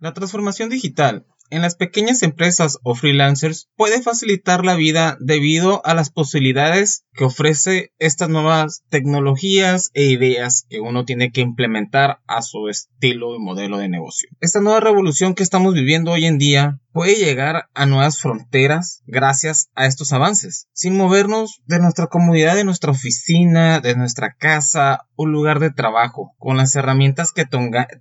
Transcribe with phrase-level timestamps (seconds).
[0.00, 5.94] La transformación digital en las pequeñas empresas o freelancers puede facilitar la vida debido a
[5.94, 12.40] las posibilidades que ofrece estas nuevas tecnologías e ideas que uno tiene que implementar a
[12.40, 14.30] su estilo y modelo de negocio.
[14.40, 19.70] Esta nueva revolución que estamos viviendo hoy en día puede llegar a nuevas fronteras gracias
[19.74, 25.26] a estos avances, sin movernos de nuestra comunidad, de nuestra oficina, de nuestra casa o
[25.26, 27.44] lugar de trabajo, con las herramientas que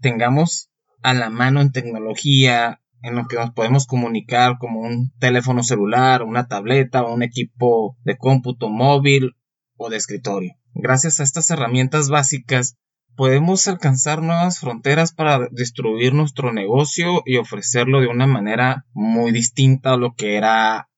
[0.02, 0.69] tengamos
[1.02, 6.24] a la mano en tecnología, en lo que nos podemos comunicar como un teléfono celular,
[6.24, 9.36] una tableta o un equipo de cómputo móvil
[9.78, 10.54] o de escritorio.
[10.74, 12.78] Gracias a estas herramientas básicas
[13.16, 19.94] podemos alcanzar nuevas fronteras para distribuir nuestro negocio y ofrecerlo de una manera muy distinta
[19.94, 20.90] a lo que era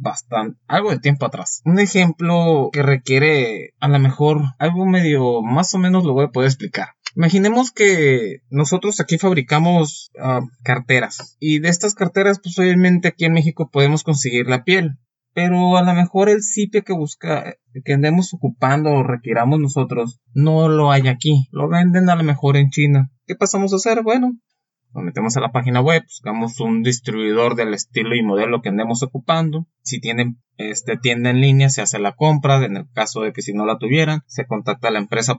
[0.00, 1.60] bastante algo de tiempo atrás.
[1.66, 6.30] Un ejemplo que requiere a lo mejor algo medio más o menos lo voy a
[6.30, 6.95] poder explicar.
[7.16, 13.32] Imaginemos que nosotros aquí fabricamos ah, carteras y de estas carteras pues obviamente aquí en
[13.32, 14.98] México podemos conseguir la piel,
[15.32, 20.68] pero a lo mejor el sitio que busca que andemos ocupando o requiramos nosotros no
[20.68, 23.10] lo hay aquí, lo venden a lo mejor en China.
[23.26, 24.02] ¿Qué pasamos a hacer?
[24.02, 24.32] Bueno,
[24.92, 29.02] nos metemos a la página web, buscamos un distribuidor del estilo y modelo que andemos
[29.02, 29.66] ocupando.
[29.82, 32.62] Si tienen este tienda en línea, se hace la compra.
[32.64, 35.36] En el caso de que si no la tuvieran, se contacta a la empresa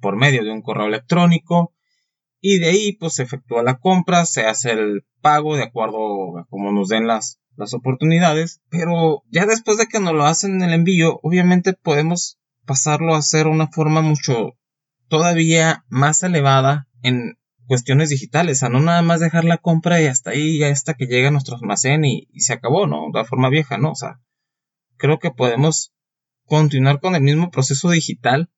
[0.00, 1.74] por medio de un correo electrónico
[2.40, 6.46] y de ahí pues se efectúa la compra, se hace el pago de acuerdo a
[6.48, 10.62] cómo nos den las, las oportunidades, pero ya después de que nos lo hacen en
[10.62, 14.54] el envío, obviamente podemos pasarlo a hacer una forma mucho
[15.08, 20.30] todavía más elevada en cuestiones digitales, a no nada más dejar la compra y hasta
[20.30, 23.06] ahí, ya hasta que llega a nuestro almacén y, se acabó, ¿no?
[23.12, 23.92] De forma vieja, ¿no?
[23.92, 24.20] O sea,
[24.96, 25.92] creo que podemos
[26.44, 28.50] continuar con el mismo proceso digital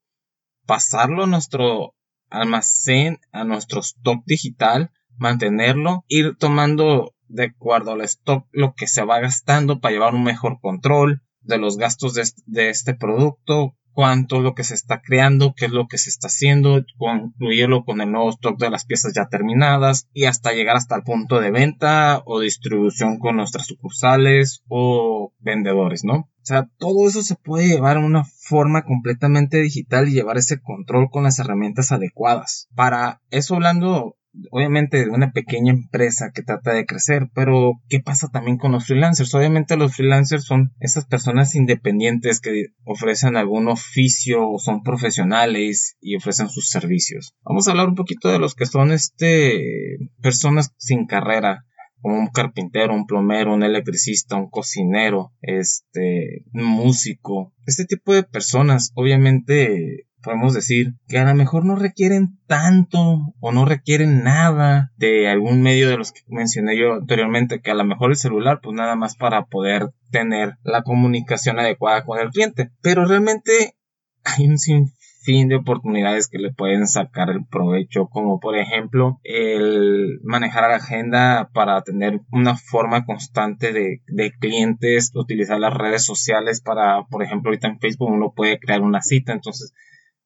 [0.67, 1.95] pasarlo a nuestro
[2.29, 9.05] almacén, a nuestro stock digital, mantenerlo, ir tomando de acuerdo al stock lo que se
[9.05, 14.55] va gastando para llevar un mejor control de los gastos de, este producto, cuánto lo
[14.55, 18.31] que se está creando, qué es lo que se está haciendo, concluirlo con el nuevo
[18.31, 22.41] stock de las piezas ya terminadas y hasta llegar hasta el punto de venta o
[22.41, 26.15] distribución con nuestras sucursales o vendedores, ¿no?
[26.43, 30.61] O sea, todo eso se puede llevar en una forma completamente digital y llevar ese
[30.61, 32.69] control con las herramientas adecuadas.
[32.75, 34.17] Para eso hablando
[34.51, 39.35] obviamente una pequeña empresa que trata de crecer, pero ¿qué pasa también con los freelancers?
[39.35, 46.17] Obviamente los freelancers son esas personas independientes que ofrecen algún oficio o son profesionales y
[46.17, 47.35] ofrecen sus servicios.
[47.45, 51.65] Vamos a hablar un poquito de los que son este personas sin carrera
[52.01, 57.53] como un carpintero, un plomero, un electricista, un cocinero, este, un músico.
[57.67, 63.53] Este tipo de personas obviamente podemos decir que a lo mejor no requieren tanto o
[63.53, 67.85] no requieren nada de algún medio de los que mencioné yo anteriormente, que a lo
[67.85, 72.71] mejor el celular, pues nada más para poder tener la comunicación adecuada con el cliente.
[72.83, 73.77] Pero realmente
[74.25, 80.21] hay un sinfín de oportunidades que le pueden sacar el provecho, como por ejemplo el
[80.23, 86.61] manejar la agenda para tener una forma constante de, de clientes, utilizar las redes sociales
[86.61, 89.73] para, por ejemplo, ahorita en Facebook uno puede crear una cita, entonces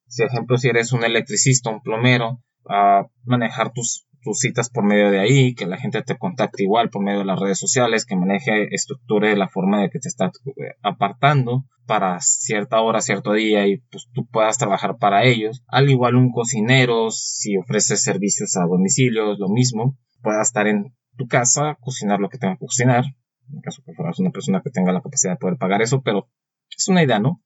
[0.06, 5.10] si, ejemplo, si eres un electricista, un plomero, a manejar tus, tus citas por medio
[5.10, 8.16] de ahí, que la gente te contacte igual por medio de las redes sociales, que
[8.16, 13.66] maneje, estructure la forma de que te está eh, apartando para cierta hora, cierto día
[13.66, 15.62] y pues tú puedas trabajar para ellos.
[15.66, 21.26] Al igual un cocinero, si ofrece servicios a domicilio, lo mismo, pueda estar en tu
[21.26, 23.04] casa, cocinar lo que tenga que cocinar,
[23.52, 26.28] en caso que fueras una persona que tenga la capacidad de poder pagar eso, pero
[26.76, 27.42] es una idea, ¿no?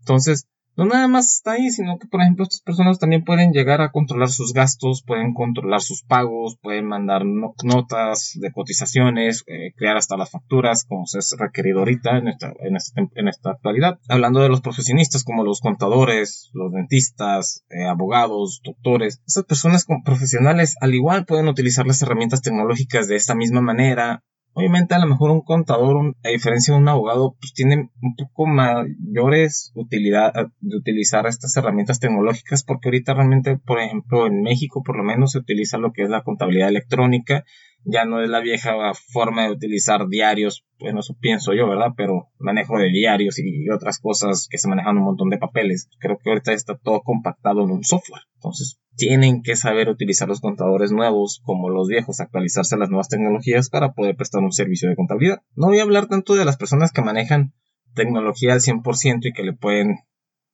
[0.00, 0.46] Entonces,
[0.78, 3.90] no nada más está ahí, sino que, por ejemplo, estas personas también pueden llegar a
[3.90, 10.16] controlar sus gastos, pueden controlar sus pagos, pueden mandar notas de cotizaciones, eh, crear hasta
[10.16, 12.76] las facturas, como se es requerido ahorita en esta, en,
[13.16, 13.98] en esta actualidad.
[14.08, 20.76] Hablando de los profesionistas como los contadores, los dentistas, eh, abogados, doctores, esas personas profesionales
[20.80, 24.22] al igual pueden utilizar las herramientas tecnológicas de esta misma manera
[24.58, 28.44] Obviamente a lo mejor un contador, a diferencia de un abogado, pues tiene un poco
[28.48, 34.96] mayores utilidad de utilizar estas herramientas tecnológicas porque ahorita realmente, por ejemplo, en México por
[34.96, 37.44] lo menos se utiliza lo que es la contabilidad electrónica
[37.84, 41.92] ya no es la vieja forma de utilizar diarios, bueno, eso pienso yo, ¿verdad?
[41.96, 45.88] Pero manejo de diarios y otras cosas que se manejan un montón de papeles.
[45.98, 48.22] Creo que ahorita está todo compactado en un software.
[48.34, 53.08] Entonces, tienen que saber utilizar los contadores nuevos como los viejos, actualizarse a las nuevas
[53.08, 55.42] tecnologías para poder prestar un servicio de contabilidad.
[55.54, 57.54] No voy a hablar tanto de las personas que manejan
[57.94, 59.98] tecnología al 100% y que le pueden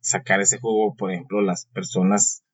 [0.00, 2.44] sacar ese juego, por ejemplo, las personas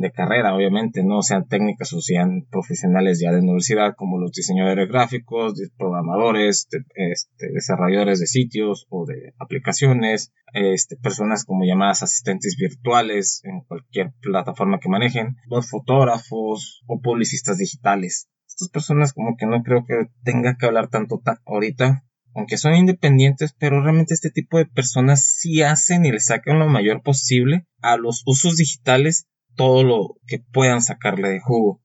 [0.00, 4.88] de carrera, obviamente, no sean técnicas o sean profesionales ya de universidad, como los diseñadores
[4.88, 13.40] gráficos, programadores, este, desarrolladores de sitios o de aplicaciones, este, personas como llamadas asistentes virtuales
[13.44, 18.28] en cualquier plataforma que manejen, los fotógrafos o publicistas digitales.
[18.46, 22.02] Estas personas como que no creo que tenga que hablar tanto ahorita
[22.36, 26.68] aunque son independientes, pero realmente este tipo de personas sí hacen y le sacan lo
[26.68, 31.82] mayor posible a los usos digitales todo lo que puedan sacarle de jugo,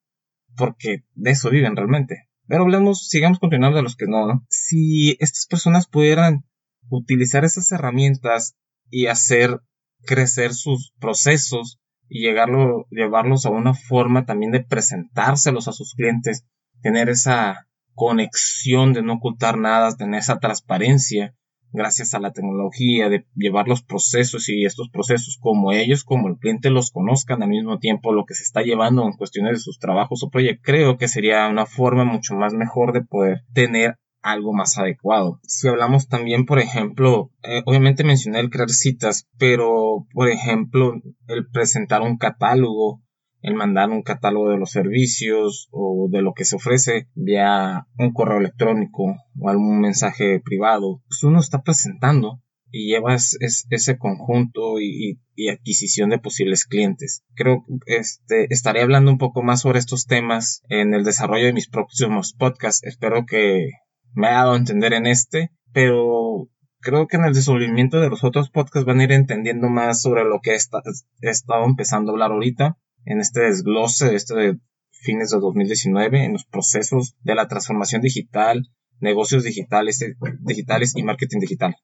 [0.55, 2.27] porque de eso viven realmente.
[2.47, 4.45] Pero hablemos, sigamos continuando de los que no, ¿no?
[4.49, 6.45] Si estas personas pudieran
[6.89, 8.55] utilizar esas herramientas
[8.89, 9.61] y hacer
[10.05, 11.79] crecer sus procesos
[12.09, 16.45] y llegarlo, llevarlos a una forma también de presentárselos a sus clientes,
[16.81, 21.35] tener esa conexión de no ocultar nada, tener esa transparencia,
[21.71, 26.37] gracias a la tecnología, de llevar los procesos y estos procesos como ellos, como el
[26.37, 29.79] cliente los conozcan al mismo tiempo lo que se está llevando en cuestiones de sus
[29.79, 34.53] trabajos o proyectos, creo que sería una forma mucho más mejor de poder tener algo
[34.53, 35.39] más adecuado.
[35.43, 40.93] Si hablamos también, por ejemplo, eh, obviamente mencioné el crear citas, pero por ejemplo,
[41.27, 43.01] el presentar un catálogo
[43.41, 48.13] el mandar un catálogo de los servicios o de lo que se ofrece vía un
[48.13, 52.41] correo electrónico o algún mensaje privado, pues uno está presentando
[52.71, 57.23] y llevas ese conjunto y, adquisición de posibles clientes.
[57.33, 61.53] Creo que este, estaré hablando un poco más sobre estos temas en el desarrollo de
[61.53, 62.83] mis próximos podcasts.
[62.83, 63.71] Espero que
[64.13, 66.47] me haya dado a entender en este, pero
[66.79, 70.25] creo que en el desenvolvimiento de los otros podcasts van a ir entendiendo más sobre
[70.25, 74.59] lo que he estado empezando a hablar ahorita en este desglose, este de
[74.91, 78.69] fines de 2019, en los procesos de la transformación digital,
[78.99, 79.99] negocios digitales,
[80.41, 81.75] digitales y marketing digital.